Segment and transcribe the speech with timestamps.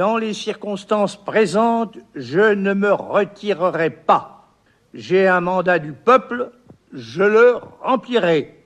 [0.00, 4.48] Dans les circonstances présentes, je ne me retirerai pas.
[4.94, 6.52] J'ai un mandat du peuple,
[6.90, 8.64] je le remplirai.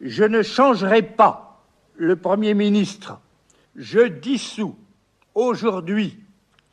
[0.00, 1.62] Je ne changerai pas
[1.94, 3.20] le Premier ministre.
[3.76, 4.78] Je dissous
[5.34, 6.18] aujourd'hui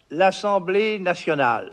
[0.09, 1.71] l'Assemblée nationale.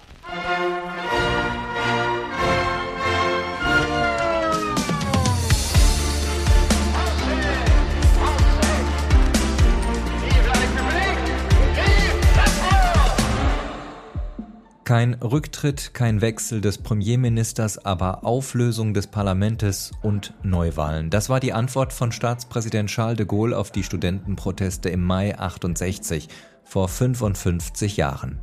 [14.87, 21.11] Kein Rücktritt, kein Wechsel des Premierministers, aber Auflösung des Parlamentes und Neuwahlen.
[21.11, 26.29] Das war die Antwort von Staatspräsident Charles de Gaulle auf die Studentenproteste im Mai 68,
[26.63, 28.39] vor 55 Jahren.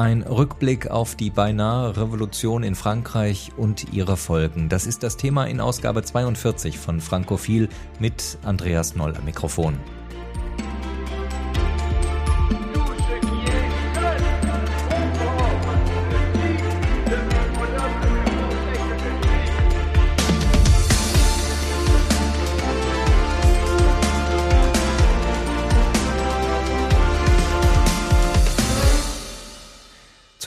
[0.00, 4.70] Ein Rückblick auf die beinahe Revolution in Frankreich und ihre Folgen.
[4.70, 9.78] Das ist das Thema in Ausgabe 42 von Frankophil mit Andreas Noll am Mikrofon.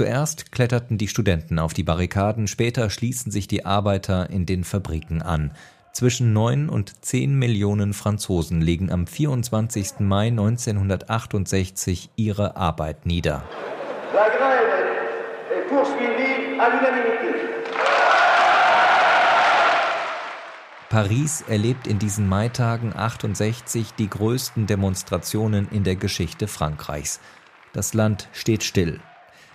[0.04, 5.22] Zuerst kletterten die Studenten auf die Barrikaden, später schließen sich die Arbeiter in den Fabriken
[5.22, 5.54] an.
[5.94, 10.00] Zwischen neun und zehn Millionen Franzosen legen am 24.
[10.00, 13.46] Mai 1968 ihre Arbeit nieder.
[20.90, 27.22] Paris erlebt in diesen Maitagen 68 die größten Demonstrationen in der Geschichte Frankreichs.
[27.72, 29.00] Das Land steht still.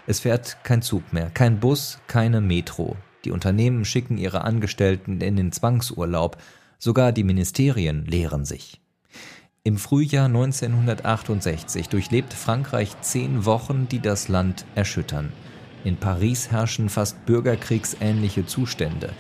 [0.09, 2.97] Es fährt kein Zug mehr, kein Bus, keine Metro.
[3.27, 6.39] Die Unternehmen schicken ihre Angestellten in den Zwangsurlaub,
[6.79, 8.81] sogar die Ministerien leeren sich.
[9.65, 15.31] Im Frühjahr 1968 durchlebt Frankreich zehn Wochen, die das Land erschüttern.
[15.85, 19.11] In Paris herrschen fast bürgerkriegsähnliche Zustände.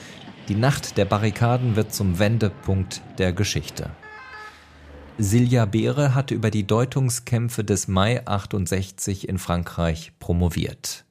[0.48, 3.90] Die Nacht der Barrikaden wird zum Wendepunkt der Geschichte.
[5.20, 11.04] Silja Beere hatte über die Deutungskämpfe des Mai 68 in Frankreich promoviert.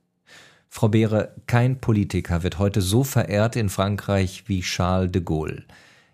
[0.69, 5.65] Frau Beere, kein Politiker wird heute so verehrt in Frankreich wie Charles de Gaulle.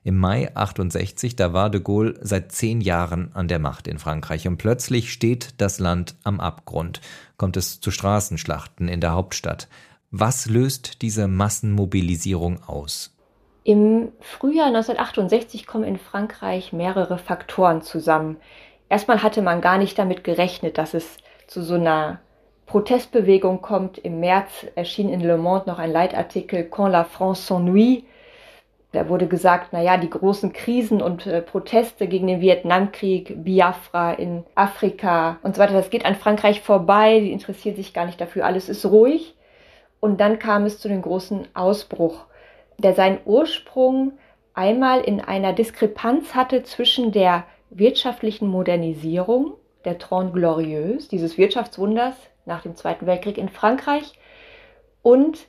[0.03, 4.47] Im Mai 68, da war de Gaulle seit zehn Jahren an der Macht in Frankreich
[4.47, 6.99] und plötzlich steht das Land am Abgrund,
[7.37, 9.67] kommt es zu Straßenschlachten in der Hauptstadt.
[10.09, 13.13] Was löst diese Massenmobilisierung aus?
[13.65, 18.37] Im Frühjahr 1968 kommen in Frankreich mehrere Faktoren zusammen.
[18.89, 22.19] Erstmal hatte man gar nicht damit gerechnet, dass es zu so einer
[22.65, 23.97] Protestbewegung kommt.
[23.97, 28.03] Im März erschien in Le Monde noch ein Leitartikel Quand la France s'ennuie.
[28.91, 34.43] Da wurde gesagt, naja, die großen Krisen und äh, Proteste gegen den Vietnamkrieg, Biafra in
[34.55, 38.45] Afrika und so weiter, das geht an Frankreich vorbei, die interessiert sich gar nicht dafür,
[38.45, 39.35] alles ist ruhig.
[39.99, 42.25] Und dann kam es zu dem großen Ausbruch
[42.83, 44.13] der seinen Ursprung
[44.53, 49.53] einmal in einer Diskrepanz hatte zwischen der wirtschaftlichen Modernisierung
[49.85, 54.13] der Trente Glorieuse, dieses Wirtschaftswunders nach dem Zweiten Weltkrieg in Frankreich,
[55.01, 55.47] und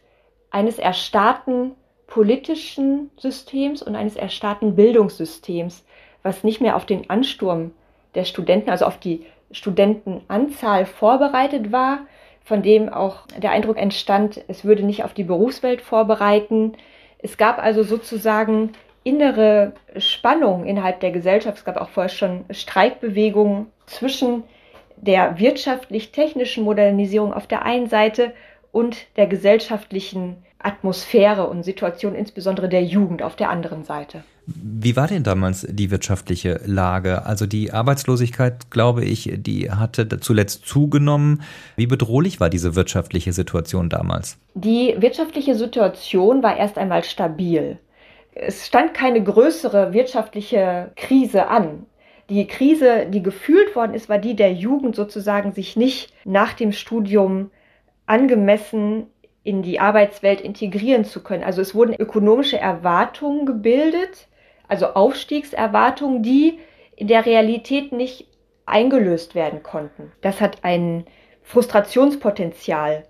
[0.51, 1.73] eines erstarrten
[2.07, 5.85] politischen Systems und eines erstarrten Bildungssystems,
[6.23, 7.73] was nicht mehr auf den Ansturm
[8.15, 12.01] der Studenten, also auf die Studentenanzahl vorbereitet war,
[12.45, 16.75] von dem auch der Eindruck entstand, es würde nicht auf die Berufswelt vorbereiten,
[17.25, 21.57] es gab also sozusagen innere Spannung innerhalb der Gesellschaft.
[21.57, 24.45] Es gab auch vorher schon Streikbewegungen zwischen
[24.97, 28.35] der wirtschaftlich-technischen Modernisierung auf der einen Seite
[28.73, 34.23] und der gesellschaftlichen Atmosphäre und Situation insbesondere der Jugend auf der anderen Seite.
[34.47, 37.25] Wie war denn damals die wirtschaftliche Lage?
[37.25, 41.43] Also die Arbeitslosigkeit, glaube ich, die hatte zuletzt zugenommen.
[41.77, 44.37] Wie bedrohlich war diese wirtschaftliche Situation damals?
[44.55, 47.79] Die wirtschaftliche Situation war erst einmal stabil.
[48.35, 51.87] Es stand keine größere wirtschaftliche Krise an.
[52.29, 56.73] Die Krise, die gefühlt worden ist, war die der Jugend sozusagen, sich nicht nach dem
[56.73, 57.51] Studium
[58.07, 59.07] angemessen
[59.43, 61.45] in die Arbeitswelt integrieren zu können.
[61.45, 64.27] Also es wurden ökonomische Erwartungen gebildet,
[64.69, 66.59] also Aufstiegserwartungen, die
[66.97, 68.27] in der Realität nicht
[68.67, 70.13] eingelöst werden konnten.
[70.23, 71.05] Das hat ein
[71.43, 73.05] Frustrationspotenzial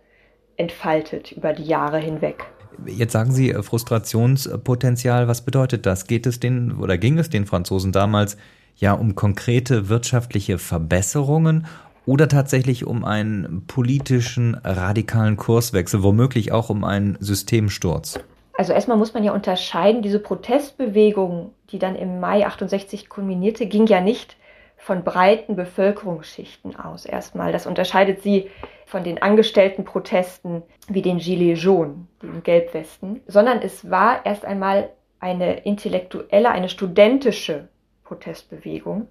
[0.56, 2.44] entfaltet über die Jahre hinweg.
[2.86, 5.28] Jetzt sagen Sie äh, Frustrationspotenzial.
[5.28, 6.06] Was bedeutet das?
[6.06, 8.36] Geht es den oder ging es den Franzosen damals
[8.76, 11.66] ja um konkrete wirtschaftliche Verbesserungen
[12.06, 18.18] oder tatsächlich um einen politischen radikalen Kurswechsel, womöglich auch um einen Systemsturz?
[18.56, 23.86] Also erstmal muss man ja unterscheiden, diese Protestbewegung, die dann im Mai 68 kulminierte, ging
[23.86, 24.36] ja nicht
[24.76, 27.52] von breiten Bevölkerungsschichten aus erstmal.
[27.52, 28.50] Das unterscheidet sie
[28.86, 34.90] von den angestellten Protesten wie den Gilets jaunes, den Gelbwesten, sondern es war erst einmal
[35.20, 37.68] eine intellektuelle, eine studentische
[38.04, 39.08] Protestbewegung,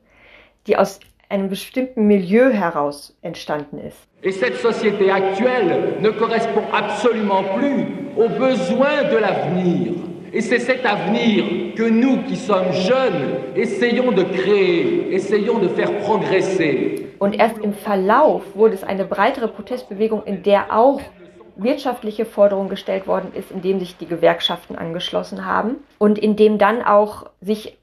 [0.67, 0.99] die aus
[1.33, 3.97] einem bestimmten Milieu heraus entstanden ist.
[4.21, 9.93] Et cette société actuelle ne correspond absolument plus aux besoins de l'avenir.
[10.31, 15.91] Et c'est cet avenir que nous qui sommes jeunes essayons de créer, essayons de faire
[15.99, 17.07] progresser.
[17.19, 21.01] Und erst im Verlauf wurde es eine breitere Protestbewegung, in der auch
[21.55, 27.25] wirtschaftliche Forderungen gestellt worden ist, indem sich die Gewerkschaften angeschlossen haben und indem dann auch
[27.41, 27.77] sich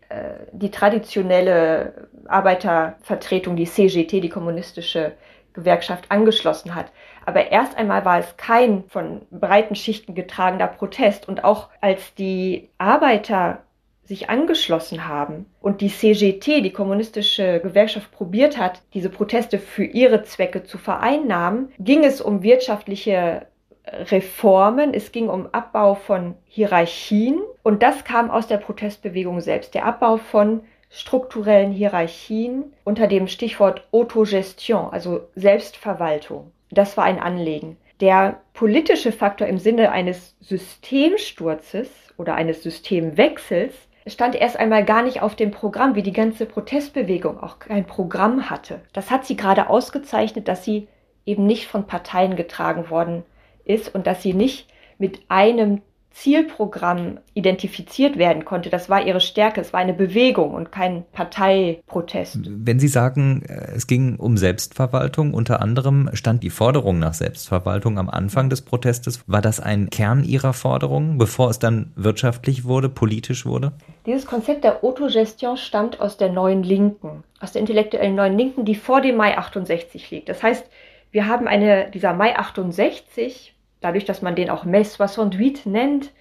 [0.52, 5.12] die traditionelle Arbeitervertretung, die CGT, die kommunistische
[5.52, 6.92] Gewerkschaft, angeschlossen hat.
[7.26, 11.28] Aber erst einmal war es kein von breiten Schichten getragener Protest.
[11.28, 13.62] Und auch als die Arbeiter
[14.10, 20.24] sich angeschlossen haben und die CGT, die kommunistische Gewerkschaft, probiert hat, diese Proteste für ihre
[20.24, 23.46] Zwecke zu vereinnahmen, ging es um wirtschaftliche
[23.92, 29.74] Reformen, es ging um Abbau von Hierarchien und das kam aus der Protestbewegung selbst.
[29.74, 36.52] Der Abbau von strukturellen Hierarchien unter dem Stichwort Autogestion, also Selbstverwaltung.
[36.70, 37.76] Das war ein Anliegen.
[38.00, 43.74] Der politische Faktor im Sinne eines Systemsturzes oder eines Systemwechsels
[44.06, 48.48] stand erst einmal gar nicht auf dem Programm, wie die ganze Protestbewegung auch kein Programm
[48.48, 48.80] hatte.
[48.92, 50.88] Das hat sie gerade ausgezeichnet, dass sie
[51.26, 53.24] eben nicht von Parteien getragen worden
[53.70, 54.66] ist und dass sie nicht
[54.98, 55.80] mit einem
[56.12, 58.68] Zielprogramm identifiziert werden konnte.
[58.68, 59.60] Das war ihre Stärke.
[59.60, 62.40] Es war eine Bewegung und kein Parteiprotest.
[62.46, 67.98] Wenn Sie sagen, äh, es ging um Selbstverwaltung, unter anderem stand die Forderung nach Selbstverwaltung
[67.98, 69.22] am Anfang des Protestes.
[69.28, 73.72] War das ein Kern Ihrer Forderung, bevor es dann wirtschaftlich wurde, politisch wurde?
[74.04, 78.74] Dieses Konzept der Autogestion stammt aus der neuen Linken, aus der intellektuellen neuen Linken, die
[78.74, 80.28] vor dem Mai 68 liegt.
[80.28, 80.66] Das heißt,
[81.12, 86.12] wir haben eine, dieser Mai 68, dadurch, dass man den auch 68 nennt,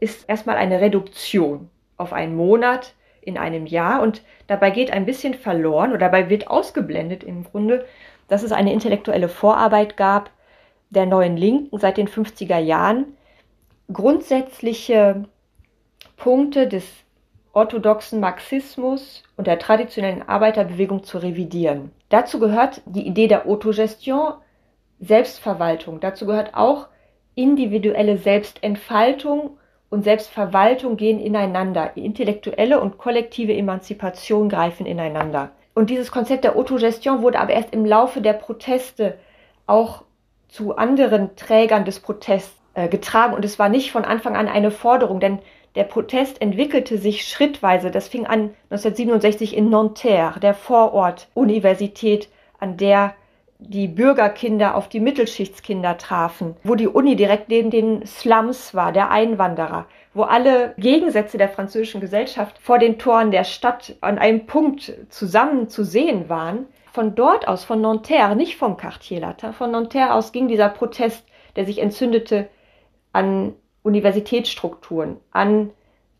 [0.00, 5.34] ist erstmal eine Reduktion auf einen Monat in einem Jahr und dabei geht ein bisschen
[5.34, 7.86] verloren oder dabei wird ausgeblendet im Grunde,
[8.28, 10.30] dass es eine intellektuelle Vorarbeit gab
[10.90, 13.16] der neuen Linken seit den 50er Jahren,
[13.92, 15.24] grundsätzliche
[16.16, 16.84] Punkte des
[17.52, 21.92] orthodoxen Marxismus und der traditionellen Arbeiterbewegung zu revidieren.
[22.08, 24.34] Dazu gehört die Idee der Autogestion,
[25.00, 26.00] Selbstverwaltung.
[26.00, 26.88] Dazu gehört auch
[27.34, 29.58] individuelle Selbstentfaltung
[29.90, 31.96] und Selbstverwaltung gehen ineinander.
[31.96, 35.50] Intellektuelle und kollektive Emanzipation greifen ineinander.
[35.74, 39.18] Und dieses Konzept der Autogestion wurde aber erst im Laufe der Proteste
[39.66, 40.02] auch
[40.48, 43.34] zu anderen Trägern des Protests äh, getragen.
[43.34, 45.40] Und es war nicht von Anfang an eine Forderung, denn
[45.74, 47.90] der Protest entwickelte sich schrittweise.
[47.90, 52.28] Das fing an 1967 in Nanterre, der Vorort-Universität,
[52.60, 53.14] an der
[53.58, 59.10] die Bürgerkinder auf die Mittelschichtskinder trafen, wo die Uni direkt neben den Slums war, der
[59.10, 64.92] Einwanderer, wo alle Gegensätze der französischen Gesellschaft vor den Toren der Stadt an einem Punkt
[65.08, 66.66] zusammen zu sehen waren.
[66.92, 71.24] Von dort aus, von Nanterre, nicht vom Quartier Latin, von Nanterre aus ging dieser Protest,
[71.56, 72.48] der sich entzündete,
[73.12, 75.70] an Universitätsstrukturen, an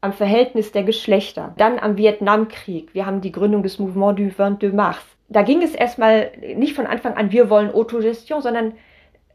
[0.05, 2.95] am Verhältnis der Geschlechter, dann am Vietnamkrieg.
[2.95, 5.14] Wir haben die Gründung des Mouvement du 22 Mars.
[5.29, 8.75] Da ging es erstmal nicht von Anfang an, wir wollen Autogestion, sondern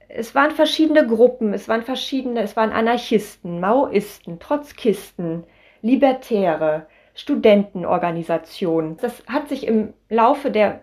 [0.08, 5.44] es waren verschiedene Gruppen, es waren verschiedene, es waren Anarchisten, Maoisten, Trotzkisten,
[5.82, 8.98] Libertäre, Studentenorganisationen.
[8.98, 10.82] Das hat sich im Laufe der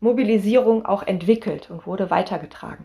[0.00, 2.84] Mobilisierung auch entwickelt und wurde weitergetragen.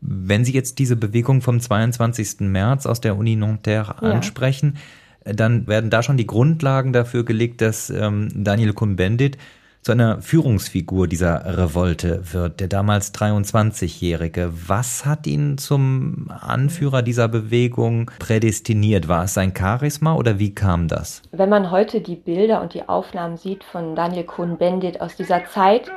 [0.00, 2.40] Wenn Sie jetzt diese Bewegung vom 22.
[2.40, 4.12] März aus der Uni Nanterre ja.
[4.12, 4.76] ansprechen,
[5.24, 9.38] dann werden da schon die Grundlagen dafür gelegt, dass ähm, Daniel Cohn-Bendit
[9.84, 14.50] zu einer Führungsfigur dieser Revolte wird, der damals 23-Jährige.
[14.66, 19.08] Was hat ihn zum Anführer dieser Bewegung prädestiniert?
[19.08, 21.20] War es sein Charisma oder wie kam das?
[21.32, 25.92] Wenn man heute die Bilder und die Aufnahmen sieht von Daniel Cohn-Bendit aus dieser Zeit,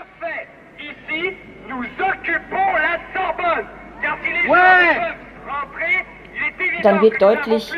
[6.83, 7.71] dann wird deutlich,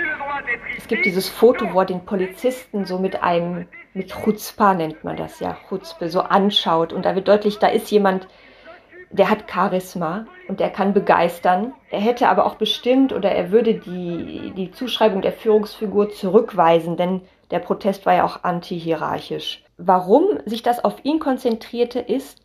[0.77, 5.17] es gibt dieses Foto, wo er den Polizisten so mit einem, mit Chutzpah nennt man
[5.17, 6.93] das ja, Chutzpe, so anschaut.
[6.93, 8.27] Und da wird deutlich, da ist jemand,
[9.11, 11.73] der hat Charisma und der kann begeistern.
[11.89, 17.21] Er hätte aber auch bestimmt oder er würde die, die Zuschreibung der Führungsfigur zurückweisen, denn
[17.51, 19.63] der Protest war ja auch antihierarchisch.
[19.77, 22.41] Warum sich das auf ihn konzentrierte, ist,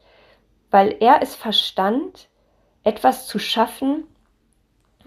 [0.70, 2.28] weil er es verstand,
[2.82, 4.04] etwas zu schaffen,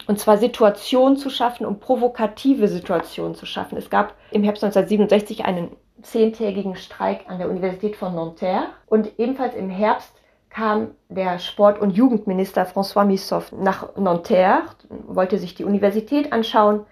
[0.05, 3.77] und zwar Situationen zu schaffen, um provokative Situationen zu schaffen.
[3.77, 5.69] Es gab im Herbst 1967 einen
[6.01, 10.13] zehntägigen Streik an der Universität von Nanterre und ebenfalls im Herbst
[10.49, 16.85] kam der Sport- und Jugendminister François Missoff nach Nanterre, wollte sich die Universität anschauen.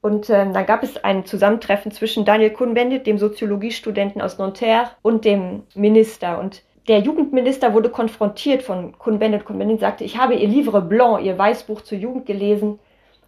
[0.00, 5.24] Und äh, dann gab es ein Zusammentreffen zwischen Daniel Cohn-Bendit, dem Soziologiestudenten aus Nanterre, und
[5.24, 6.38] dem Minister.
[6.38, 9.44] Und der Jugendminister wurde konfrontiert von Cohn-Bendit.
[9.44, 12.78] Cohn-Bendit sagte, ich habe ihr Livre Blanc, ihr Weißbuch zur Jugend gelesen.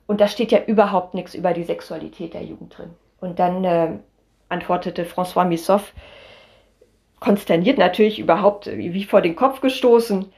[0.06, 2.90] Und da steht ja überhaupt nichts über die Sexualität der Jugend drin.
[3.20, 3.90] Und dann äh,
[4.48, 5.92] antwortete François Missoff,
[7.20, 10.32] konsterniert natürlich überhaupt wie vor den Kopf gestoßen.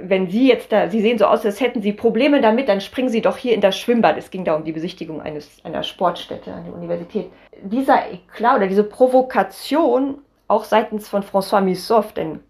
[0.00, 3.08] Wenn Sie jetzt da, Sie sehen so aus, als hätten Sie Probleme damit, dann springen
[3.08, 4.16] Sie doch hier in das Schwimmbad.
[4.18, 7.30] Es ging da um die Besichtigung eines, einer Sportstätte an der Universität.
[7.62, 10.18] Dieser Eklat oder diese Provokation,
[10.52, 12.40] auch seitens von François Missoff, denn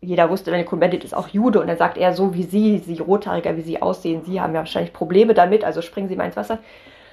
[0.00, 2.98] jeder wusste, Daniel Cohn-Bendit ist auch Jude und er sagt er so wie Sie, Sie
[2.98, 6.36] Rothaariger, wie Sie aussehen, Sie haben ja wahrscheinlich Probleme damit, also springen Sie mal ins
[6.36, 6.58] Wasser.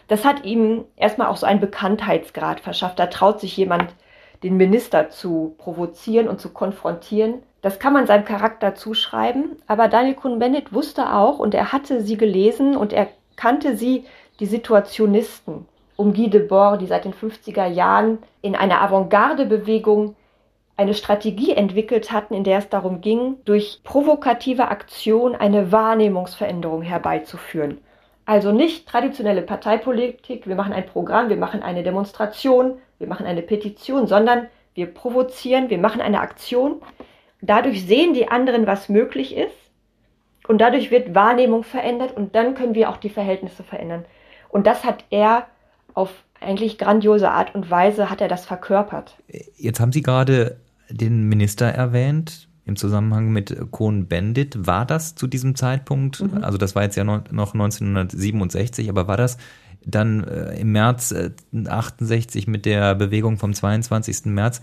[0.08, 2.98] Das hat ihm erstmal auch so einen Bekanntheitsgrad verschafft.
[2.98, 3.94] Da traut sich jemand,
[4.42, 7.44] den Minister zu provozieren und zu konfrontieren.
[7.62, 12.18] Das kann man seinem Charakter zuschreiben, aber Daniel Cohn-Bendit wusste auch und er hatte sie
[12.18, 14.06] gelesen und er kannte sie,
[14.40, 15.66] die Situationisten
[16.00, 20.16] um Guy Debord, die seit den 50er Jahren in einer Avantgarde-Bewegung
[20.80, 27.80] eine Strategie entwickelt hatten, in der es darum ging, durch provokative Aktion eine Wahrnehmungsveränderung herbeizuführen.
[28.26, 33.42] Also nicht traditionelle Parteipolitik, wir machen ein Programm, wir machen eine Demonstration, wir machen eine
[33.42, 36.82] Petition, sondern wir provozieren, wir machen eine Aktion.
[37.42, 39.52] Dadurch sehen die anderen, was möglich ist.
[40.48, 44.06] Und dadurch wird Wahrnehmung verändert und dann können wir auch die Verhältnisse verändern.
[44.48, 45.48] Und das hat er
[45.94, 49.18] auf eigentlich grandiose Art und Weise hat er das verkörpert.
[49.58, 50.58] Jetzt haben Sie gerade
[50.90, 54.68] den Minister erwähnt im Zusammenhang mit Cohn-Bendit.
[54.68, 56.44] War das zu diesem Zeitpunkt, mhm.
[56.44, 59.38] also das war jetzt ja noch 1967, aber war das
[59.86, 61.32] dann äh, im März äh,
[61.68, 64.26] 68 mit der Bewegung vom 22.
[64.26, 64.62] März.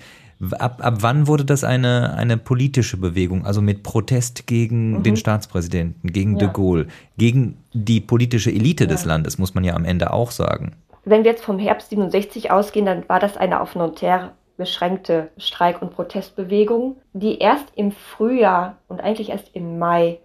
[0.58, 5.02] Ab, ab wann wurde das eine, eine politische Bewegung, also mit Protest gegen mhm.
[5.02, 6.46] den Staatspräsidenten, gegen ja.
[6.46, 8.90] de Gaulle, gegen die politische Elite ja.
[8.90, 10.72] des Landes, muss man ja am Ende auch sagen.
[11.04, 15.82] Wenn wir jetzt vom Herbst 67 ausgehen, dann war das eine auf Nanterre beschränkte Streik-
[15.82, 20.18] und Protestbewegung, die erst im Frühjahr und eigentlich erst im Mai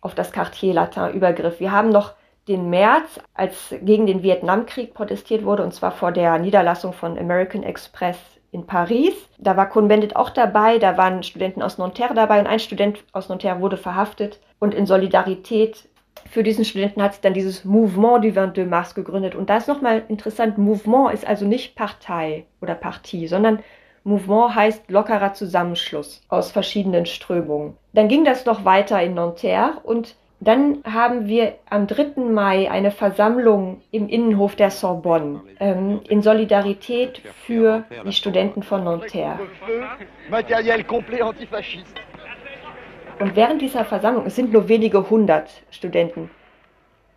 [0.00, 1.60] auf das Quartier Latin übergriff.
[1.60, 2.14] Wir haben noch
[2.48, 7.62] den März, als gegen den Vietnamkrieg protestiert wurde, und zwar vor der Niederlassung von American
[7.62, 8.18] Express
[8.50, 9.14] in Paris.
[9.38, 13.28] Da war Cohn-Bendit auch dabei, da waren Studenten aus Nanterre dabei und ein Student aus
[13.28, 14.40] Nanterre wurde verhaftet.
[14.58, 15.88] Und in Solidarität
[16.28, 19.34] für diesen Studenten hat sich dann dieses Mouvement du 22 Mars gegründet.
[19.34, 23.60] Und da ist nochmal interessant, Mouvement ist also nicht Partei oder Partie, sondern
[24.04, 27.76] Mouvement heißt lockerer Zusammenschluss aus verschiedenen Strömungen.
[27.92, 32.22] Dann ging das noch weiter in Nanterre und dann haben wir am 3.
[32.22, 39.38] Mai eine Versammlung im Innenhof der Sorbonne ähm, in Solidarität für die Studenten von Nanterre.
[43.20, 46.30] Und während dieser Versammlung, es sind nur wenige hundert Studenten,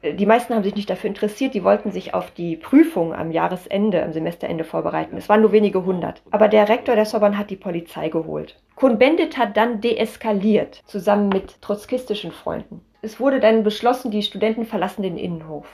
[0.02, 3.32] äh, die meisten haben sich nicht dafür interessiert, die wollten sich auf die Prüfung am
[3.32, 5.18] Jahresende, am Semesterende vorbereiten.
[5.18, 6.22] Es waren nur wenige hundert.
[6.30, 8.60] Aber der Rektor der Sorbonne hat die Polizei geholt.
[8.76, 15.04] Cohn-Bendit hat dann deeskaliert, zusammen mit trotzkistischen Freunden es wurde dann beschlossen, die Studenten verlassen
[15.04, 15.68] den Innenhof.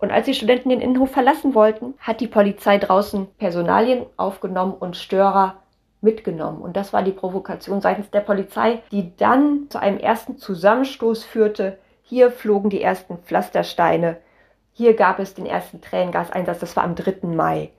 [0.00, 4.96] Und als die Studenten den Innenhof verlassen wollten, hat die Polizei draußen Personalien aufgenommen und
[4.96, 5.56] Störer
[6.04, 6.62] mitgenommen.
[6.62, 11.78] Und das war die Provokation seitens der Polizei, die dann zu einem ersten Zusammenstoß führte.
[12.02, 14.18] Hier flogen die ersten Pflastersteine.
[14.72, 16.60] Hier gab es den ersten Tränengaseinsatz.
[16.60, 17.26] Das war am 3.
[17.26, 17.70] Mai.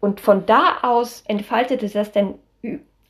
[0.00, 2.34] Und von da aus entfaltete das dann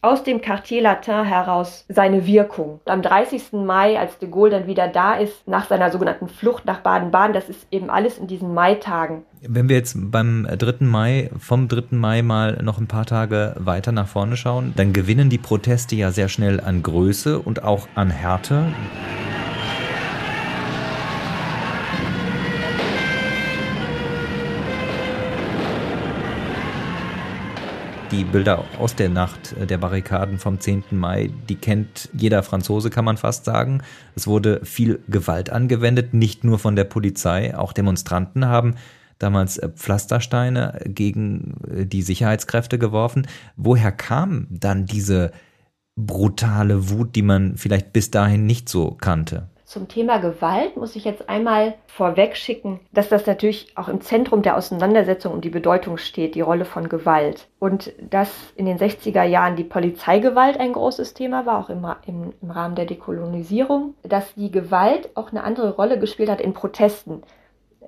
[0.06, 2.80] aus dem Quartier Latin heraus seine Wirkung.
[2.84, 3.52] Am 30.
[3.52, 7.48] Mai, als de Gaulle dann wieder da ist, nach seiner sogenannten Flucht nach Baden-Baden, das
[7.48, 9.24] ist eben alles in diesen Maitagen.
[9.42, 10.84] Wenn wir jetzt beim 3.
[10.86, 11.96] Mai, vom 3.
[11.96, 16.12] Mai mal noch ein paar Tage weiter nach vorne schauen, dann gewinnen die Proteste ja
[16.12, 18.72] sehr schnell an Größe und auch an Härte.
[28.16, 30.84] Die Bilder aus der Nacht der Barrikaden vom 10.
[30.92, 33.82] Mai, die kennt jeder Franzose, kann man fast sagen.
[34.14, 38.74] Es wurde viel Gewalt angewendet, nicht nur von der Polizei, auch Demonstranten haben
[39.18, 43.26] damals äh, Pflastersteine gegen äh, die Sicherheitskräfte geworfen.
[43.56, 45.32] Woher kam dann diese
[45.96, 49.48] brutale Wut, die man vielleicht bis dahin nicht so kannte?
[49.66, 54.42] Zum Thema Gewalt muss ich jetzt einmal vorweg schicken, dass das natürlich auch im Zentrum
[54.42, 57.48] der Auseinandersetzung um die Bedeutung steht, die Rolle von Gewalt.
[57.58, 62.32] Und dass in den 60er Jahren die Polizeigewalt ein großes Thema war, auch im, im,
[62.40, 63.94] im Rahmen der Dekolonisierung.
[64.04, 67.24] Dass die Gewalt auch eine andere Rolle gespielt hat in Protesten.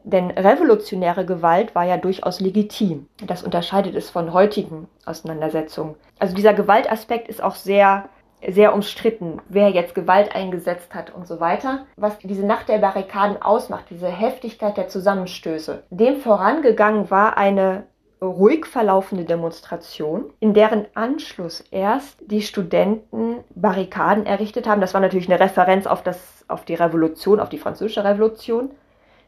[0.02, 3.06] Denn revolutionäre Gewalt war ja durchaus legitim.
[3.24, 5.94] Das unterscheidet es von heutigen Auseinandersetzungen.
[6.18, 8.08] Also dieser Gewaltaspekt ist auch sehr
[8.46, 11.86] sehr umstritten, wer jetzt Gewalt eingesetzt hat und so weiter.
[11.96, 15.82] Was diese Nacht der Barrikaden ausmacht, diese Heftigkeit der Zusammenstöße.
[15.90, 17.84] Dem vorangegangen war eine
[18.20, 24.80] ruhig verlaufende Demonstration, in deren Anschluss erst die Studenten Barrikaden errichtet haben.
[24.80, 28.70] Das war natürlich eine Referenz auf, das, auf die Revolution, auf die französische Revolution.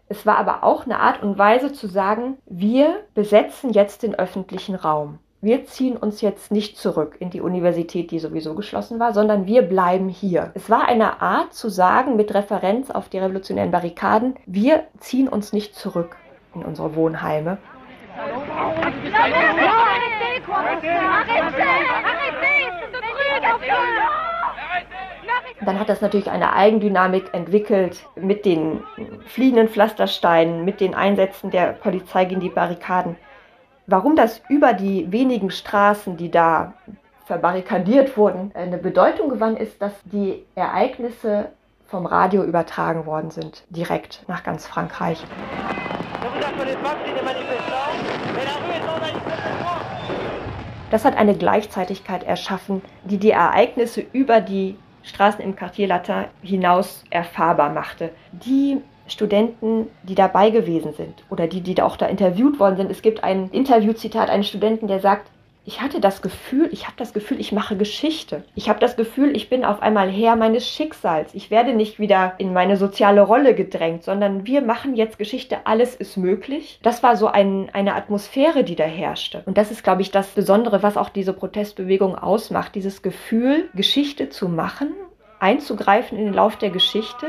[0.08, 4.74] Es war aber auch eine Art und Weise zu sagen, wir besetzen jetzt den öffentlichen
[4.74, 9.46] Raum wir ziehen uns jetzt nicht zurück in die Universität, die sowieso geschlossen war, sondern
[9.46, 10.50] wir bleiben hier.
[10.54, 15.54] Es war eine Art zu sagen, mit Referenz auf die revolutionären Barrikaden, wir ziehen uns
[15.54, 16.16] nicht zurück
[16.54, 17.56] in unsere Wohnheime.
[25.64, 28.82] Dann hat das natürlich eine Eigendynamik entwickelt mit den
[29.26, 33.16] fliehenden Pflastersteinen, mit den Einsätzen der Polizei gegen die Barrikaden.
[33.92, 36.74] Warum das über die wenigen Straßen, die da
[37.26, 41.50] verbarrikadiert wurden, eine Bedeutung gewann, ist, dass die Ereignisse
[41.88, 45.24] vom Radio übertragen worden sind, direkt nach ganz Frankreich.
[50.92, 57.02] Das hat eine Gleichzeitigkeit erschaffen, die die Ereignisse über die Straßen im Quartier Latin hinaus
[57.10, 58.80] erfahrbar machte, die
[59.12, 62.90] Studenten, die dabei gewesen sind oder die, die auch da interviewt worden sind.
[62.90, 65.30] Es gibt ein Interviewzitat eines Studenten, der sagt,
[65.66, 68.44] ich hatte das Gefühl, ich habe das Gefühl, ich mache Geschichte.
[68.54, 71.34] Ich habe das Gefühl, ich bin auf einmal Herr meines Schicksals.
[71.34, 75.94] Ich werde nicht wieder in meine soziale Rolle gedrängt, sondern wir machen jetzt Geschichte, alles
[75.94, 76.80] ist möglich.
[76.82, 79.42] Das war so ein, eine Atmosphäre, die da herrschte.
[79.44, 82.74] Und das ist, glaube ich, das Besondere, was auch diese Protestbewegung ausmacht.
[82.74, 84.94] Dieses Gefühl, Geschichte zu machen,
[85.40, 87.26] einzugreifen in den Lauf der Geschichte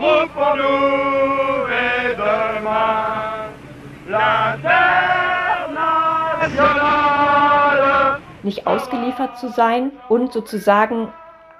[0.00, 3.40] nous et demain
[8.42, 11.08] Nicht ausgeliefert zu sein und sozusagen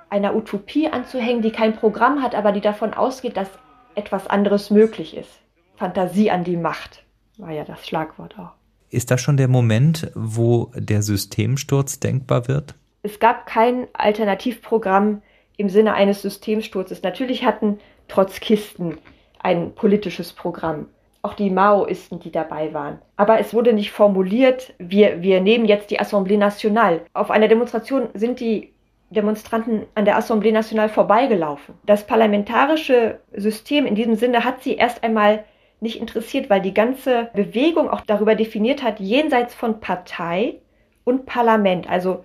[0.09, 3.49] einer Utopie anzuhängen, die kein Programm hat, aber die davon ausgeht, dass
[3.95, 5.41] etwas anderes möglich ist.
[5.77, 7.05] Fantasie an die Macht
[7.39, 8.53] war ja das Schlagwort auch.
[8.89, 12.75] Ist das schon der Moment, wo der Systemsturz denkbar wird?
[13.03, 15.23] Es gab kein Alternativprogramm
[15.57, 17.03] im Sinne eines Systemsturzes.
[17.03, 17.79] Natürlich hatten
[18.11, 18.99] Trotzkisten
[19.43, 20.87] ein politisches Programm.
[21.23, 22.99] Auch die Maoisten, die dabei waren.
[23.17, 27.03] Aber es wurde nicht formuliert, wir, wir nehmen jetzt die Assemblée Nationale.
[27.13, 28.73] Auf einer Demonstration sind die
[29.11, 31.75] Demonstranten an der Assemblée Nationale vorbeigelaufen.
[31.85, 35.45] Das parlamentarische System in diesem Sinne hat sie erst einmal
[35.81, 40.61] nicht interessiert, weil die ganze Bewegung auch darüber definiert hat, jenseits von Partei
[41.05, 42.25] und Parlament, also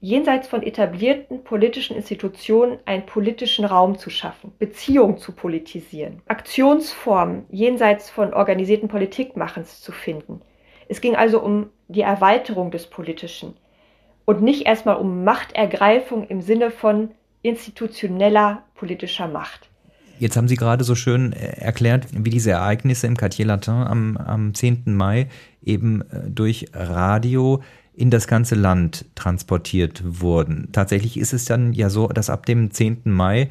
[0.00, 8.10] jenseits von etablierten politischen Institutionen einen politischen Raum zu schaffen, Beziehungen zu politisieren, Aktionsformen jenseits
[8.10, 10.40] von organisierten Politikmachens zu finden.
[10.88, 13.54] Es ging also um die Erweiterung des Politischen
[14.24, 17.10] und nicht erstmal um Machtergreifung im Sinne von
[17.42, 19.68] institutioneller politischer Macht.
[20.18, 24.16] Jetzt haben Sie gerade so schön äh, erklärt, wie diese Ereignisse im Quartier Latin am,
[24.18, 24.82] am 10.
[24.86, 25.28] Mai
[25.62, 27.62] eben äh, durch Radio
[27.94, 30.68] in das ganze Land transportiert wurden.
[30.72, 33.02] Tatsächlich ist es dann ja so, dass ab dem 10.
[33.04, 33.48] Mai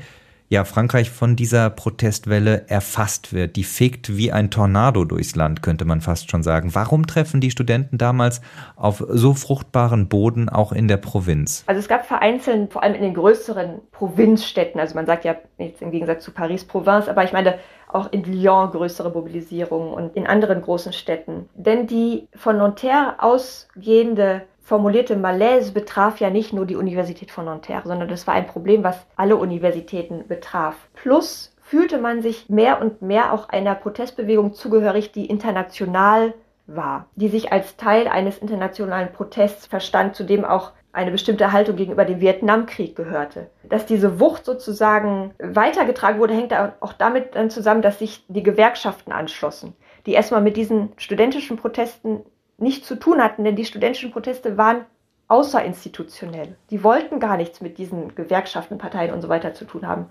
[0.49, 3.55] ja Frankreich von dieser Protestwelle erfasst wird.
[3.55, 6.73] Die fegt wie ein Tornado durchs Land, könnte man fast schon sagen.
[6.73, 8.41] Warum treffen die Studenten damals
[8.75, 11.63] auf so fruchtbaren Boden auch in der Provinz?
[11.67, 15.83] Also es gab vereinzelt, vor allem in den größeren Provinzstädten, also man sagt ja jetzt
[15.83, 20.27] im Gegensatz zu Paris Province, aber ich meine auch in Lyon größere Mobilisierungen und in
[20.27, 21.49] anderen großen Städten.
[21.55, 27.87] Denn die von Nanterre ausgehende formulierte Malaise betraf ja nicht nur die Universität von Nanterre,
[27.87, 30.75] sondern das war ein Problem, was alle Universitäten betraf.
[30.93, 36.33] Plus fühlte man sich mehr und mehr auch einer Protestbewegung zugehörig, die international
[36.67, 41.75] war, die sich als Teil eines internationalen Protests verstand, zu dem auch eine bestimmte Haltung
[41.75, 43.49] gegenüber dem Vietnamkrieg gehörte.
[43.69, 49.11] Dass diese Wucht sozusagen weitergetragen wurde, hängt auch damit dann zusammen, dass sich die Gewerkschaften
[49.11, 52.21] anschlossen, die erstmal mit diesen studentischen Protesten
[52.57, 54.85] nichts zu tun hatten, denn die studentischen Proteste waren
[55.27, 56.57] außerinstitutionell.
[56.71, 60.07] Die wollten gar nichts mit diesen Gewerkschaften, Parteien und so weiter zu tun haben.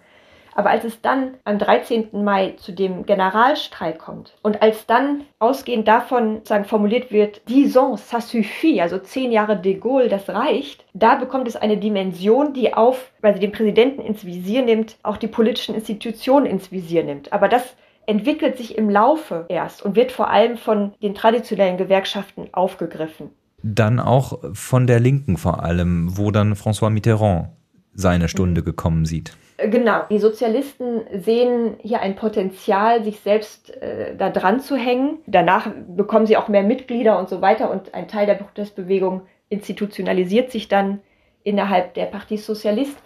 [0.58, 2.08] Aber als es dann am 13.
[2.24, 8.12] Mai zu dem Generalstreik kommt und als dann ausgehend davon sagen, formuliert wird, dix ans,
[8.12, 12.74] ça suffit, also zehn Jahre de Gaulle, das reicht, da bekommt es eine Dimension, die
[12.74, 17.32] auf, weil sie den Präsidenten ins Visier nimmt, auch die politischen Institutionen ins Visier nimmt.
[17.32, 22.48] Aber das entwickelt sich im Laufe erst und wird vor allem von den traditionellen Gewerkschaften
[22.50, 23.30] aufgegriffen.
[23.62, 27.50] Dann auch von der Linken vor allem, wo dann François Mitterrand
[27.94, 29.36] seine Stunde gekommen sieht.
[29.58, 35.18] Genau, die Sozialisten sehen hier ein Potenzial, sich selbst äh, da dran zu hängen.
[35.26, 40.52] Danach bekommen sie auch mehr Mitglieder und so weiter und ein Teil der Protestbewegung institutionalisiert
[40.52, 41.00] sich dann
[41.42, 42.96] innerhalb der Partie Sozialist.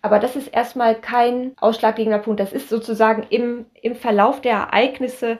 [0.00, 2.38] Aber das ist erstmal kein ausschlaggebender Punkt.
[2.38, 5.38] Das ist sozusagen im, im Verlauf der Ereignisse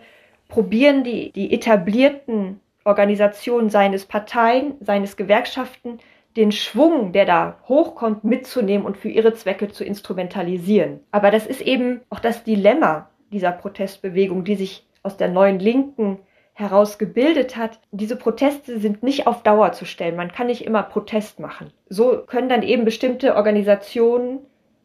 [0.49, 5.99] probieren die, die etablierten Organisationen seines Parteien, seines Gewerkschaften,
[6.37, 11.01] den Schwung, der da hochkommt, mitzunehmen und für ihre Zwecke zu instrumentalisieren.
[11.11, 16.19] Aber das ist eben auch das Dilemma dieser Protestbewegung, die sich aus der neuen Linken
[16.53, 17.81] heraus gebildet hat.
[17.91, 20.17] Diese Proteste sind nicht auf Dauer zu stellen.
[20.17, 21.73] Man kann nicht immer Protest machen.
[21.89, 24.41] So können dann eben bestimmte Organisationen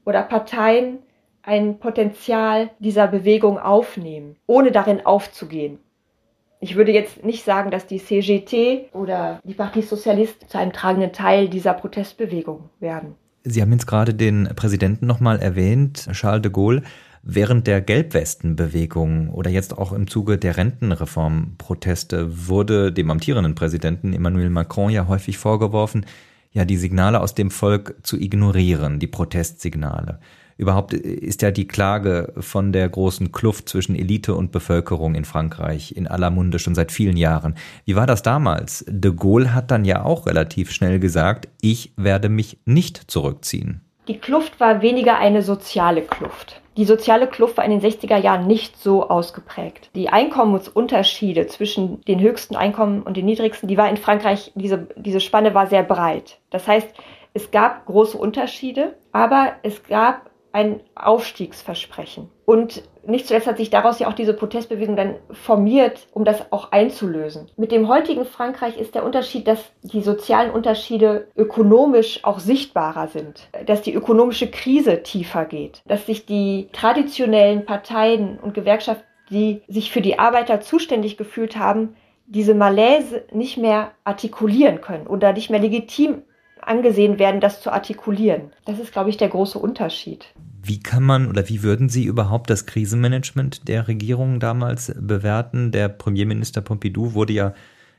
[0.06, 1.00] oder Parteien
[1.44, 5.80] ein Potenzial dieser Bewegung aufnehmen, ohne darin aufzugehen.
[6.64, 11.12] Ich würde jetzt nicht sagen, dass die CGT oder die Partie Socialiste zu einem tragenden
[11.12, 13.16] Teil dieser Protestbewegung werden.
[13.44, 16.84] Sie haben jetzt gerade den Präsidenten nochmal erwähnt, Charles de Gaulle.
[17.24, 24.52] Während der Gelbwestenbewegung oder jetzt auch im Zuge der Rentenreformproteste wurde dem amtierenden Präsidenten Emmanuel
[24.52, 26.06] Macron ja häufig vorgeworfen,
[26.52, 30.20] ja die Signale aus dem Volk zu ignorieren, die Protestsignale.
[30.62, 35.96] Überhaupt ist ja die Klage von der großen Kluft zwischen Elite und Bevölkerung in Frankreich
[35.98, 37.56] in aller Munde schon seit vielen Jahren.
[37.86, 38.86] Wie war das damals?
[38.88, 43.82] De Gaulle hat dann ja auch relativ schnell gesagt, ich werde mich nicht zurückziehen.
[44.08, 46.62] Die Kluft war weniger eine soziale Kluft.
[46.78, 49.90] Die soziale Kluft war in den 60er Jahren nicht so ausgeprägt.
[49.96, 55.22] Die Einkommensunterschiede zwischen den höchsten Einkommen und den niedrigsten, die war in Frankreich, diese, diese
[55.22, 56.38] Spanne war sehr breit.
[56.52, 56.88] Das heißt,
[57.34, 62.30] es gab große Unterschiede, aber es gab ein Aufstiegsversprechen.
[62.46, 66.72] Und nicht zuletzt hat sich daraus ja auch diese Protestbewegung dann formiert, um das auch
[66.72, 67.50] einzulösen.
[67.58, 73.48] Mit dem heutigen Frankreich ist der Unterschied, dass die sozialen Unterschiede ökonomisch auch sichtbarer sind,
[73.66, 79.92] dass die ökonomische Krise tiefer geht, dass sich die traditionellen Parteien und Gewerkschaften, die sich
[79.92, 85.60] für die Arbeiter zuständig gefühlt haben, diese Malaise nicht mehr artikulieren können oder nicht mehr
[85.60, 86.24] legitim
[86.62, 88.52] angesehen werden, das zu artikulieren.
[88.66, 90.28] Das ist, glaube ich, der große Unterschied.
[90.64, 95.72] Wie kann man oder wie würden Sie überhaupt das Krisenmanagement der Regierung damals bewerten?
[95.72, 97.54] Der Premierminister Pompidou wurde ja,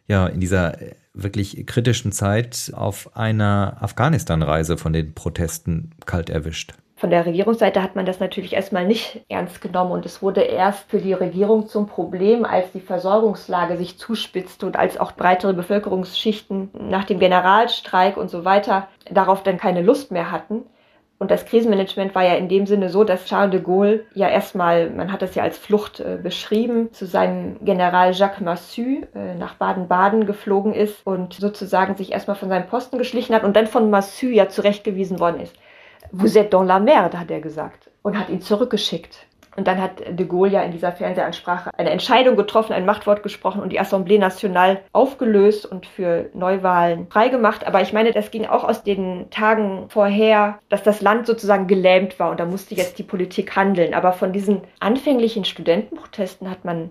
[0.07, 0.77] ja in dieser
[1.13, 6.75] wirklich kritischen Zeit auf einer Afghanistan-Reise von den Protesten kalt erwischt.
[7.03, 10.89] Von der Regierungsseite hat man das natürlich erstmal nicht ernst genommen und es wurde erst
[10.89, 16.71] für die Regierung zum Problem, als die Versorgungslage sich zuspitzte und als auch breitere Bevölkerungsschichten
[16.79, 20.63] nach dem Generalstreik und so weiter darauf dann keine Lust mehr hatten.
[21.19, 24.89] Und das Krisenmanagement war ja in dem Sinne so, dass Charles de Gaulle ja erstmal,
[24.89, 29.55] man hat das ja als Flucht äh, beschrieben, zu seinem General Jacques Massu äh, nach
[29.55, 33.91] Baden-Baden geflogen ist und sozusagen sich erstmal von seinem Posten geschlichen hat und dann von
[33.91, 35.57] Massu ja zurechtgewiesen worden ist.
[36.13, 39.27] Vous êtes dans la merde, hat er gesagt und hat ihn zurückgeschickt.
[39.57, 43.61] Und dann hat de Gaulle ja in dieser Fernsehansprache eine Entscheidung getroffen, ein Machtwort gesprochen
[43.61, 47.67] und die Assemblée Nationale aufgelöst und für Neuwahlen freigemacht.
[47.67, 52.19] Aber ich meine, das ging auch aus den Tagen vorher, dass das Land sozusagen gelähmt
[52.19, 53.93] war und da musste jetzt die Politik handeln.
[53.93, 56.91] Aber von diesen anfänglichen Studentenprotesten hat man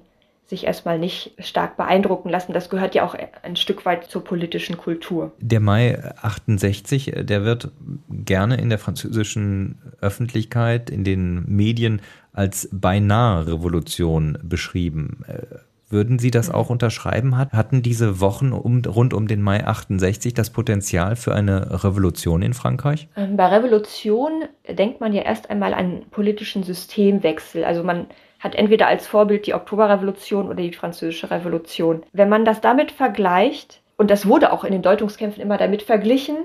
[0.51, 2.51] sich erstmal nicht stark beeindrucken lassen.
[2.53, 5.31] Das gehört ja auch ein Stück weit zur politischen Kultur.
[5.39, 7.69] Der Mai 68, der wird
[8.09, 12.01] gerne in der französischen Öffentlichkeit, in den Medien
[12.33, 15.23] als beinahe Revolution beschrieben.
[15.27, 15.55] Äh,
[15.89, 17.37] würden Sie das auch unterschreiben?
[17.37, 22.53] Hatten diese Wochen um, rund um den Mai 68 das Potenzial für eine Revolution in
[22.53, 23.07] Frankreich?
[23.15, 27.63] Ähm, bei Revolution denkt man ja erst einmal an politischen Systemwechsel.
[27.63, 28.07] Also man
[28.41, 32.03] hat entweder als Vorbild die Oktoberrevolution oder die Französische Revolution.
[32.11, 36.37] Wenn man das damit vergleicht, und das wurde auch in den Deutungskämpfen immer damit verglichen,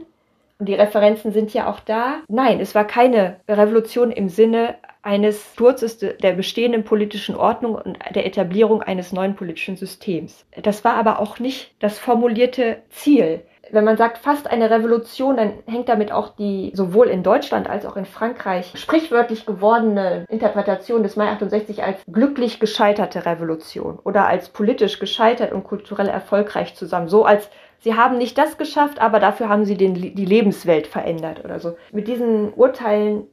[0.59, 2.20] und die Referenzen sind ja auch da.
[2.28, 8.26] Nein, es war keine Revolution im Sinne eines Sturzes der bestehenden politischen Ordnung und der
[8.26, 10.46] Etablierung eines neuen politischen Systems.
[10.62, 15.52] Das war aber auch nicht das formulierte Ziel wenn man sagt fast eine Revolution, dann
[15.66, 21.16] hängt damit auch die sowohl in Deutschland als auch in Frankreich sprichwörtlich gewordene Interpretation des
[21.16, 27.09] Mai 68 als glücklich gescheiterte Revolution oder als politisch gescheitert und kulturell erfolgreich zusammen.
[27.09, 31.44] So als sie haben nicht das geschafft, aber dafür haben sie den, die Lebenswelt verändert
[31.44, 31.76] oder so.
[31.92, 33.26] Mit diesen Urteilen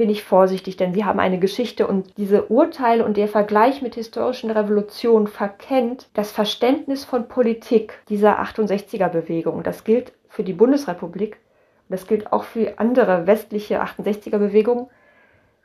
[0.00, 3.96] bin ich vorsichtig, denn sie haben eine Geschichte und diese Urteile und der Vergleich mit
[3.96, 9.62] historischen Revolutionen verkennt das Verständnis von Politik dieser 68er Bewegung.
[9.62, 11.34] Das gilt für die Bundesrepublik.
[11.34, 14.86] Und das gilt auch für andere westliche 68er Bewegungen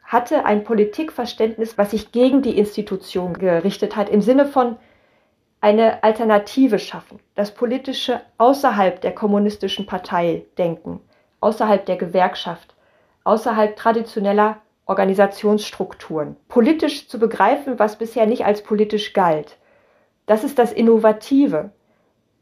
[0.04, 4.76] hatte ein Politikverständnis, was sich gegen die Institution gerichtet hat, im Sinne von
[5.62, 11.00] eine Alternative schaffen, das politische außerhalb der kommunistischen Partei denken,
[11.40, 12.75] außerhalb der Gewerkschaft,
[13.26, 19.58] außerhalb traditioneller Organisationsstrukturen, politisch zu begreifen, was bisher nicht als politisch galt.
[20.26, 21.72] Das ist das Innovative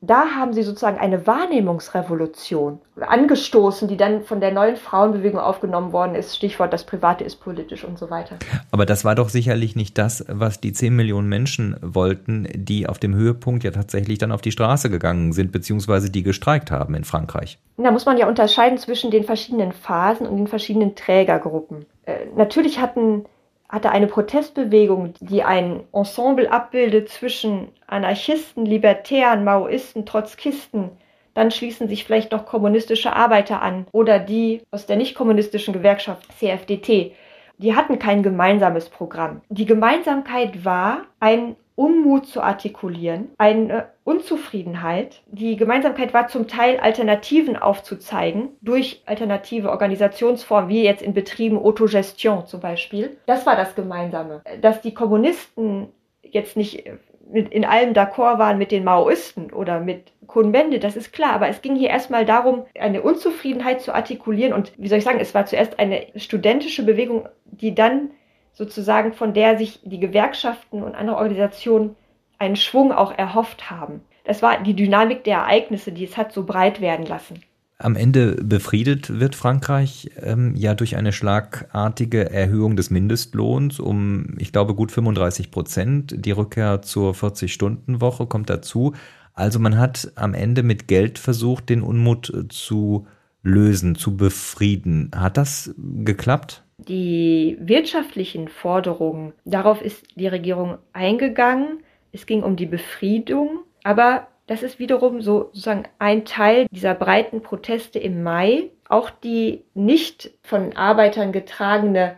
[0.05, 6.13] da haben sie sozusagen eine Wahrnehmungsrevolution angestoßen, die dann von der neuen Frauenbewegung aufgenommen worden
[6.15, 6.35] ist.
[6.35, 8.35] Stichwort, das Private ist politisch und so weiter.
[8.71, 12.99] Aber das war doch sicherlich nicht das, was die 10 Millionen Menschen wollten, die auf
[12.99, 17.05] dem Höhepunkt ja tatsächlich dann auf die Straße gegangen sind, beziehungsweise die gestreikt haben in
[17.05, 17.57] Frankreich.
[17.77, 21.85] Da muss man ja unterscheiden zwischen den verschiedenen Phasen und den verschiedenen Trägergruppen.
[22.05, 23.25] Äh, natürlich hatten
[23.73, 30.91] hatte eine Protestbewegung, die ein Ensemble abbildet zwischen Anarchisten, Libertären, Maoisten, Trotzkisten,
[31.33, 36.31] dann schließen sich vielleicht noch kommunistische Arbeiter an oder die aus der nicht kommunistischen Gewerkschaft
[36.37, 37.13] CFDT.
[37.57, 39.41] Die hatten kein gemeinsames Programm.
[39.49, 45.21] Die Gemeinsamkeit war ein Unmut zu artikulieren, eine Unzufriedenheit.
[45.27, 52.45] Die Gemeinsamkeit war zum Teil Alternativen aufzuzeigen durch alternative Organisationsformen, wie jetzt in Betrieben Autogestion
[52.45, 53.17] zum Beispiel.
[53.25, 54.41] Das war das Gemeinsame.
[54.61, 55.87] Dass die Kommunisten
[56.21, 56.85] jetzt nicht
[57.31, 61.33] in allem d'accord waren mit den Maoisten oder mit Kuhn-Bende, das ist klar.
[61.33, 64.53] Aber es ging hier erstmal darum, eine Unzufriedenheit zu artikulieren.
[64.53, 68.11] Und wie soll ich sagen, es war zuerst eine studentische Bewegung, die dann
[68.53, 71.95] sozusagen von der sich die Gewerkschaften und andere Organisationen
[72.37, 74.01] einen Schwung auch erhofft haben.
[74.25, 77.41] Das war die Dynamik der Ereignisse, die es hat so breit werden lassen.
[77.79, 84.53] Am Ende befriedet wird Frankreich ähm, ja durch eine schlagartige Erhöhung des Mindestlohns um, ich
[84.53, 86.15] glaube, gut 35 Prozent.
[86.25, 88.93] Die Rückkehr zur 40-Stunden-Woche kommt dazu.
[89.33, 93.07] Also man hat am Ende mit Geld versucht, den Unmut zu
[93.41, 95.11] lösen, zu befrieden.
[95.13, 96.62] Hat das geklappt?
[96.77, 101.83] Die wirtschaftlichen Forderungen, darauf ist die Regierung eingegangen.
[102.11, 107.41] Es ging um die Befriedung, aber das ist wiederum so, sozusagen ein Teil dieser breiten
[107.41, 108.69] Proteste im Mai.
[108.89, 112.15] Auch die nicht von Arbeitern getragene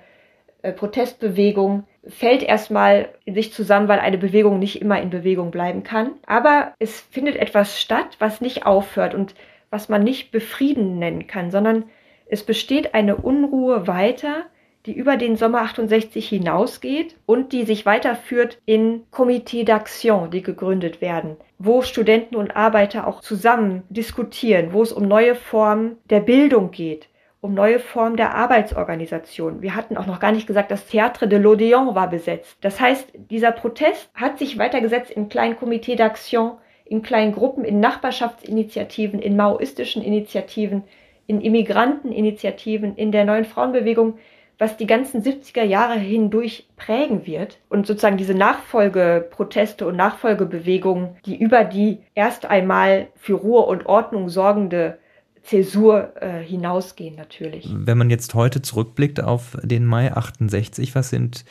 [0.63, 5.83] äh, Protestbewegung fällt erstmal in sich zusammen, weil eine Bewegung nicht immer in Bewegung bleiben
[5.83, 6.11] kann.
[6.25, 9.35] Aber es findet etwas statt, was nicht aufhört und
[9.69, 11.85] was man nicht befrieden nennen kann, sondern
[12.25, 14.45] es besteht eine Unruhe weiter,
[14.85, 21.01] die über den Sommer 68 hinausgeht und die sich weiterführt in Comité d'Action, die gegründet
[21.01, 26.71] werden, wo Studenten und Arbeiter auch zusammen diskutieren, wo es um neue Formen der Bildung
[26.71, 27.09] geht,
[27.41, 29.61] um neue Formen der Arbeitsorganisation.
[29.61, 32.57] Wir hatten auch noch gar nicht gesagt, das Théâtre de l'Odéon war besetzt.
[32.61, 37.79] Das heißt, dieser Protest hat sich weitergesetzt in kleinen Comité d'Action, in kleinen Gruppen, in
[37.79, 40.83] Nachbarschaftsinitiativen, in maoistischen Initiativen,
[41.27, 44.17] in Immigranteninitiativen, in der neuen Frauenbewegung,
[44.57, 51.38] was die ganzen 70er Jahre hindurch prägen wird und sozusagen diese Nachfolgeproteste und Nachfolgebewegungen, die
[51.38, 54.97] über die erst einmal für Ruhe und Ordnung sorgende
[55.43, 57.69] Zäsur äh, hinausgehen natürlich.
[57.71, 61.45] Wenn man jetzt heute zurückblickt auf den Mai 68, was sind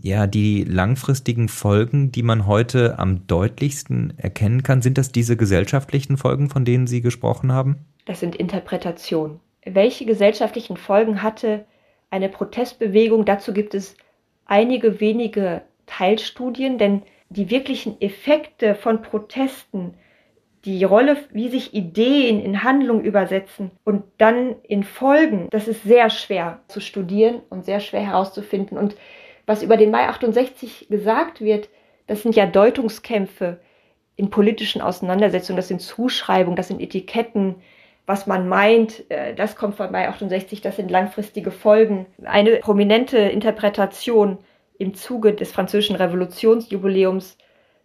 [0.00, 4.82] ja die langfristigen Folgen, die man heute am deutlichsten erkennen kann?
[4.82, 7.86] Sind das diese gesellschaftlichen Folgen, von denen Sie gesprochen haben?
[8.06, 9.40] Das sind Interpretationen.
[9.64, 11.66] Welche gesellschaftlichen Folgen hatte
[12.10, 13.24] eine Protestbewegung.
[13.24, 13.96] Dazu gibt es
[14.46, 19.94] einige wenige Teilstudien, denn die wirklichen Effekte von Protesten,
[20.64, 26.10] die Rolle, wie sich Ideen in Handlung übersetzen und dann in Folgen, das ist sehr
[26.10, 28.76] schwer zu studieren und sehr schwer herauszufinden.
[28.76, 28.96] Und
[29.46, 31.68] was über den Mai 68 gesagt wird,
[32.06, 33.60] das sind ja Deutungskämpfe
[34.16, 37.56] in politischen Auseinandersetzungen, das sind Zuschreibungen, das sind Etiketten,
[38.06, 42.06] was man meint, äh, das kommt vorbei 68, das sind langfristige Folgen.
[42.24, 44.38] Eine prominente Interpretation
[44.78, 47.36] im Zuge des französischen Revolutionsjubiläums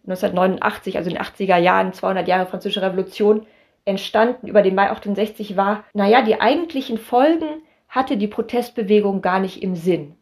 [0.04, 3.46] 1989, also in den 80er Jahren, 200 Jahre französische Revolution,
[3.84, 9.62] entstanden über den Mai 68 war, naja, die eigentlichen Folgen hatte die Protestbewegung gar nicht
[9.62, 10.14] im Sinn.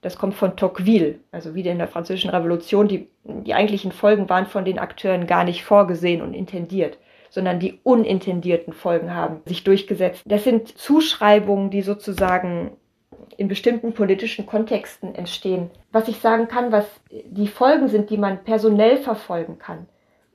[0.00, 2.86] Das kommt von Tocqueville, also wieder in der französischen Revolution.
[2.86, 6.98] Die, die eigentlichen Folgen waren von den Akteuren gar nicht vorgesehen und intendiert
[7.30, 10.22] sondern die unintendierten Folgen haben sich durchgesetzt.
[10.26, 12.72] Das sind Zuschreibungen, die sozusagen
[13.36, 15.70] in bestimmten politischen Kontexten entstehen.
[15.92, 19.86] Was ich sagen kann, was die Folgen sind, die man personell verfolgen kann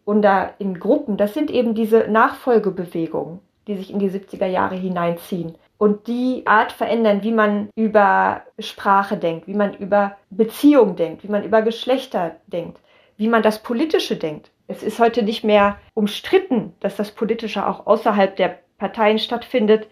[0.06, 4.76] und da in Gruppen, das sind eben diese Nachfolgebewegungen, die sich in die 70er Jahre
[4.76, 5.56] hineinziehen.
[5.84, 11.28] und die Art verändern, wie man über Sprache denkt, wie man über Beziehung denkt, wie
[11.28, 12.80] man über Geschlechter denkt,
[13.18, 14.50] wie man das Politische denkt.
[14.74, 19.88] Es ist heute nicht mehr umstritten, dass das Politische auch außerhalb der Parteien stattfindet,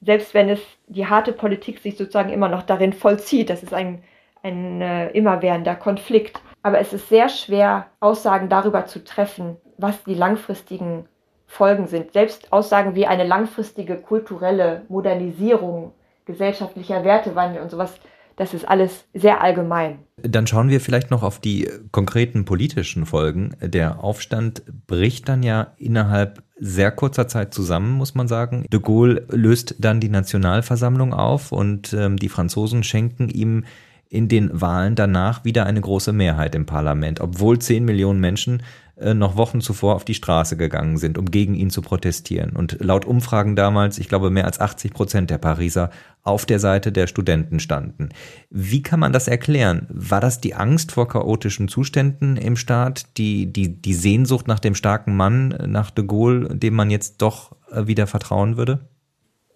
[0.00, 3.50] selbst wenn es die harte Politik sich sozusagen immer noch darin vollzieht.
[3.50, 4.02] Das ist ein,
[4.42, 6.40] ein äh, immerwährender Konflikt.
[6.62, 11.06] Aber es ist sehr schwer, Aussagen darüber zu treffen, was die langfristigen
[11.46, 12.12] Folgen sind.
[12.14, 15.92] Selbst Aussagen wie eine langfristige kulturelle Modernisierung
[16.24, 18.00] gesellschaftlicher Wertewandel und sowas,
[18.36, 19.98] das ist alles sehr allgemein.
[20.22, 23.56] Dann schauen wir vielleicht noch auf die konkreten politischen Folgen.
[23.60, 28.64] Der Aufstand bricht dann ja innerhalb sehr kurzer Zeit zusammen, muss man sagen.
[28.72, 33.64] De Gaulle löst dann die Nationalversammlung auf und ähm, die Franzosen schenken ihm
[34.08, 38.62] in den Wahlen danach wieder eine große Mehrheit im Parlament, obwohl 10 Millionen Menschen
[39.04, 42.56] äh, noch Wochen zuvor auf die Straße gegangen sind, um gegen ihn zu protestieren.
[42.56, 45.90] Und laut Umfragen damals, ich glaube, mehr als 80 Prozent der Pariser
[46.22, 48.08] auf der Seite der Studenten standen.
[48.48, 49.86] Wie kann man das erklären?
[49.90, 54.74] War das die Angst vor chaotischen Zuständen im Staat, die, die, die Sehnsucht nach dem
[54.74, 58.88] starken Mann, nach de Gaulle, dem man jetzt doch äh, wieder vertrauen würde?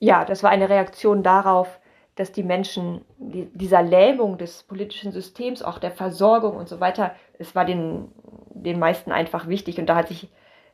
[0.01, 1.78] Ja, das war eine Reaktion darauf,
[2.19, 7.15] dass die Menschen die, dieser Lähmung des politischen Systems, auch der Versorgung und so weiter,
[7.39, 8.11] es war den,
[8.51, 9.79] den meisten einfach wichtig.
[9.79, 10.29] Und da hat sich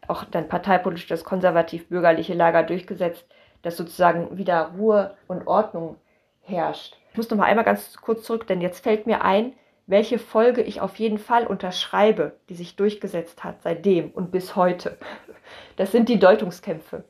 [0.08, 3.26] auch dann parteipolitisch das konservativ-bürgerliche Lager durchgesetzt,
[3.60, 5.96] dass sozusagen wieder Ruhe und Ordnung
[6.42, 6.96] herrscht.
[7.12, 9.52] Ich muss noch mal einmal ganz kurz zurück, denn jetzt fällt mir ein,
[9.86, 14.96] welche Folge ich auf jeden Fall unterschreibe, die sich durchgesetzt hat seitdem und bis heute.
[15.76, 17.04] Das sind die Deutungskämpfe,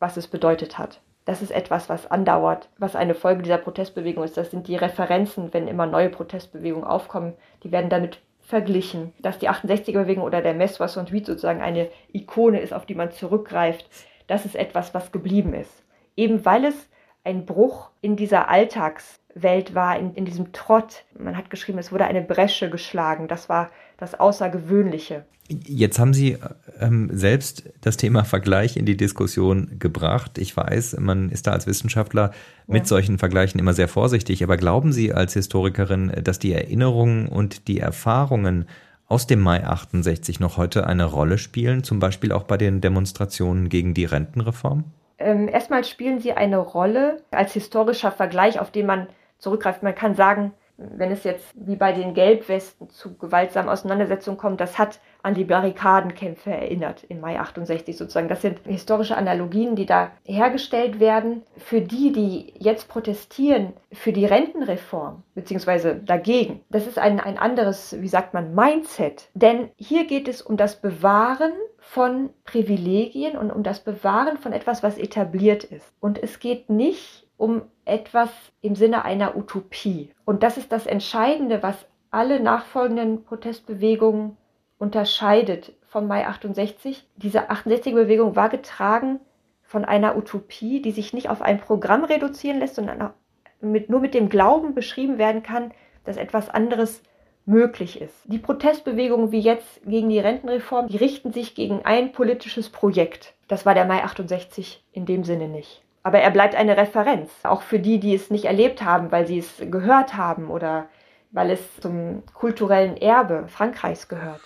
[0.00, 4.38] was es bedeutet hat das ist etwas, was andauert, was eine Folge dieser Protestbewegung ist.
[4.38, 9.12] Das sind die Referenzen, wenn immer neue Protestbewegungen aufkommen, die werden damit verglichen.
[9.20, 13.12] Dass die 68er-Bewegung oder der Mess und Huit sozusagen eine Ikone ist, auf die man
[13.12, 13.90] zurückgreift,
[14.26, 15.84] das ist etwas, was geblieben ist.
[16.16, 16.88] Eben weil es
[17.24, 21.04] ein Bruch in dieser Alltagswelt war, in, in diesem Trott.
[21.12, 23.28] Man hat geschrieben, es wurde eine Bresche geschlagen.
[23.28, 25.24] Das war das Außergewöhnliche.
[25.48, 26.36] Jetzt haben Sie
[26.78, 30.38] ähm, selbst das Thema Vergleich in die Diskussion gebracht.
[30.38, 32.32] Ich weiß, man ist da als Wissenschaftler
[32.66, 34.44] mit solchen Vergleichen immer sehr vorsichtig.
[34.44, 38.66] Aber glauben Sie als Historikerin, dass die Erinnerungen und die Erfahrungen
[39.08, 43.70] aus dem Mai 68 noch heute eine Rolle spielen, zum Beispiel auch bei den Demonstrationen
[43.70, 44.84] gegen die Rentenreform?
[45.18, 49.08] Ähm, erstmal spielen sie eine Rolle als historischer Vergleich, auf den man
[49.38, 49.82] zurückgreift.
[49.82, 54.78] Man kann sagen, wenn es jetzt wie bei den Gelbwesten zu gewaltsamen Auseinandersetzungen kommt, das
[54.78, 58.28] hat an die Barrikadenkämpfe erinnert im Mai 68 sozusagen.
[58.28, 61.42] Das sind historische Analogien, die da hergestellt werden.
[61.56, 68.00] Für die, die jetzt protestieren für die Rentenreform beziehungsweise dagegen, das ist ein, ein anderes,
[68.00, 69.28] wie sagt man, Mindset.
[69.34, 74.82] Denn hier geht es um das Bewahren von Privilegien und um das Bewahren von etwas,
[74.82, 75.92] was etabliert ist.
[76.00, 78.28] Und es geht nicht um etwas
[78.60, 80.10] im Sinne einer Utopie.
[80.26, 84.36] Und das ist das Entscheidende, was alle nachfolgenden Protestbewegungen
[84.78, 87.06] unterscheidet vom Mai 68.
[87.16, 89.20] Diese 68er-Bewegung war getragen
[89.62, 93.12] von einer Utopie, die sich nicht auf ein Programm reduzieren lässt, sondern
[93.60, 95.72] mit, nur mit dem Glauben beschrieben werden kann,
[96.04, 97.02] dass etwas anderes
[97.44, 98.14] möglich ist.
[98.26, 103.34] Die Protestbewegungen wie jetzt gegen die Rentenreform, die richten sich gegen ein politisches Projekt.
[103.46, 105.82] Das war der Mai 68 in dem Sinne nicht.
[106.08, 109.40] Aber er bleibt eine Referenz, auch für die, die es nicht erlebt haben, weil sie
[109.40, 110.86] es gehört haben oder
[111.32, 114.40] weil es zum kulturellen Erbe Frankreichs gehört.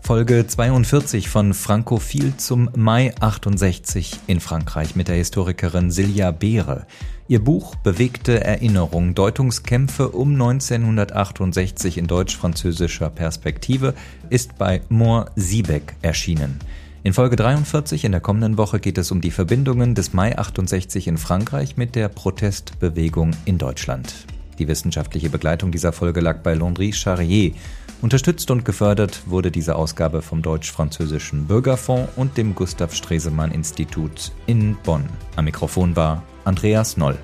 [0.00, 6.88] Folge 42 von Frankophil zum Mai 68 in Frankreich mit der Historikerin Silja Beere.
[7.28, 13.94] Ihr Buch Bewegte Erinnerung, Deutungskämpfe um 1968 in deutsch-französischer Perspektive
[14.30, 16.60] ist bei Moore Siebeck erschienen.
[17.02, 21.08] In Folge 43 in der kommenden Woche geht es um die Verbindungen des Mai 68
[21.08, 24.14] in Frankreich mit der Protestbewegung in Deutschland.
[24.60, 27.54] Die wissenschaftliche Begleitung dieser Folge lag bei Landry Charrier.
[28.02, 34.76] Unterstützt und gefördert wurde diese Ausgabe vom Deutsch-Französischen Bürgerfonds und dem Gustav Stresemann Institut in
[34.84, 35.08] Bonn.
[35.34, 37.18] Am Mikrofon war Andreas Noll.